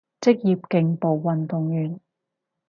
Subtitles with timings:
[0.25, 2.01] 職業競步運動員